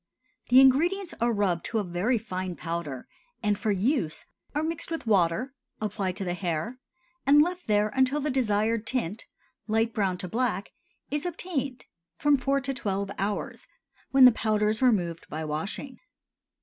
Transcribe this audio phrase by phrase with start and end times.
[0.49, 3.07] The ingredients are rubbed to a very fine powder
[3.43, 6.79] and for use are mixed with water, applied to the hair,
[7.27, 11.85] and left there until the desired tint—light brown to black—is obtained,
[12.15, 13.67] from four to twelve hours,
[14.09, 15.99] when the powder is removed by washing.